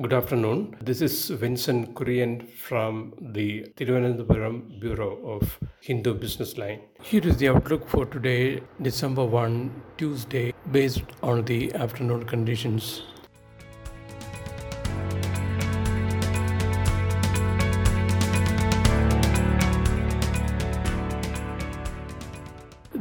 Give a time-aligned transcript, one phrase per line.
[0.00, 0.74] Good afternoon.
[0.80, 6.80] This is Vinson Kurian from the Thiruvananthapuram Bureau of Hindu Business Line.
[7.02, 13.02] Here is the outlook for today, December 1, Tuesday, based on the afternoon conditions.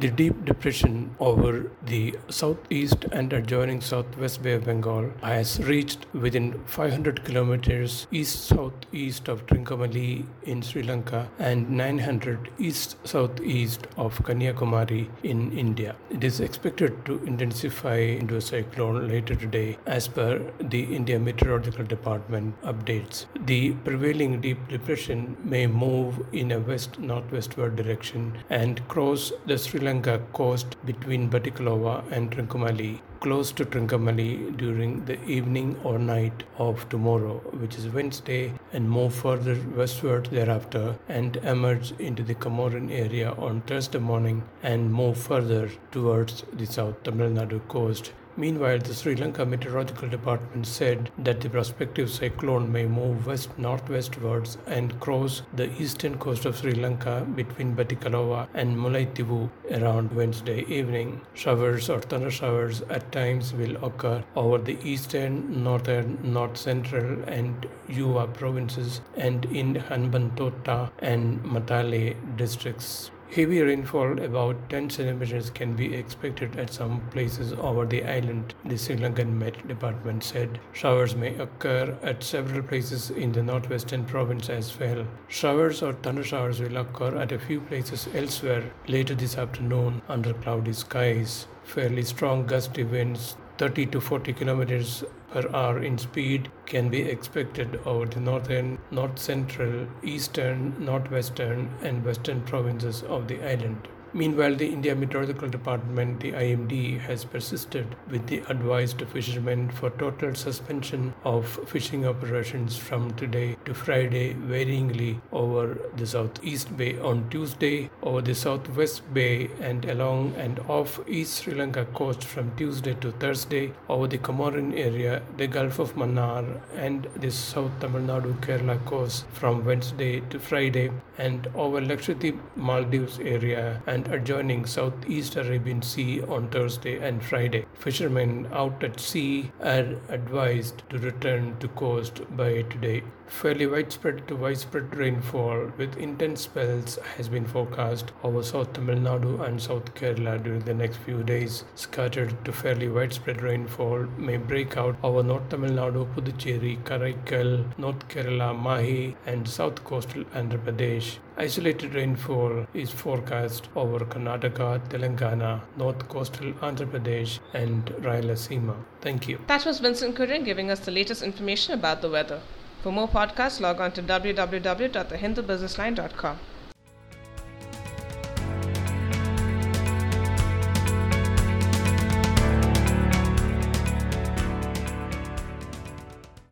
[0.00, 6.58] The deep depression over the southeast and adjoining southwest Bay of Bengal has reached within
[6.64, 15.10] 500 kilometers east southeast of Trincomalee in Sri Lanka and 900 east southeast of Kanyakumari
[15.22, 15.94] in India.
[16.08, 21.84] It is expected to intensify into a cyclone later today, as per the India Meteorological
[21.84, 23.26] Department updates.
[23.44, 29.78] The prevailing deep depression may move in a west northwestward direction and cross the Sri
[29.80, 36.44] Lanka Lanka coast between Batticaloa and Trincomalee, close to Trincomalee during the evening or night
[36.58, 42.88] of tomorrow, which is Wednesday, and move further westward thereafter and emerge into the Comorin
[42.92, 48.94] area on Thursday morning and move further towards the South Tamil Nadu coast Meanwhile, the
[48.94, 55.42] Sri Lanka Meteorological Department said that the prospective cyclone may move west northwestwards and cross
[55.54, 61.20] the eastern coast of Sri Lanka between Batticaloa and Mullaitivu around Wednesday evening.
[61.34, 67.66] Showers or thunder showers at times will occur over the eastern, northern, north central, and
[67.88, 73.10] Uva provinces and in Hambantota and Matale districts.
[73.32, 78.76] Heavy rainfall, about 10 centimeters, can be expected at some places over the island, the
[78.76, 80.58] Sri Lankan Met Department said.
[80.72, 85.06] Showers may occur at several places in the northwestern province as well.
[85.28, 90.34] Showers or thunder showers will occur at a few places elsewhere later this afternoon under
[90.34, 91.46] cloudy skies.
[91.62, 97.78] Fairly strong gusty winds 30 to 40 kilometers per hour in speed can be expected
[97.84, 103.86] over the northern, north central, eastern, northwestern, and western provinces of the island.
[104.12, 110.34] Meanwhile, the India Meteorological Department, the IMD, has persisted with the advised fishermen for total
[110.34, 117.88] suspension of fishing operations from today to Friday, varyingly over the Southeast Bay on Tuesday,
[118.02, 123.12] over the Southwest Bay, and along and off East Sri Lanka coast from Tuesday to
[123.12, 128.84] Thursday, over the Comorin area, the Gulf of Mannar, and the South Tamil Nadu Kerala
[128.86, 135.82] coast from Wednesday to Friday, and over Lakshadweep Maldives area and and adjoining Southeast Arabian
[135.82, 137.66] Sea on Thursday and Friday.
[137.74, 143.02] Fishermen out at sea are advised to return to coast by today.
[143.26, 149.40] Fairly widespread to widespread rainfall with intense spells has been forecast over South Tamil Nadu
[149.46, 151.64] and South Kerala during the next few days.
[151.76, 158.08] Scattered to fairly widespread rainfall may break out over North Tamil Nadu, Puducherry, Karaikal, North
[158.08, 161.18] Kerala, Mahe, and South Coastal Andhra Pradesh.
[161.38, 168.76] Isolated rainfall is forecast over Karnataka, Telangana, North Coastal Andhra Pradesh, and Rayalaseema.
[169.00, 169.40] Thank you.
[169.48, 172.40] That was Vinson Kurian giving us the latest information about the weather.
[172.82, 176.38] For more podcasts, log on to www.thehindubusinessline.com.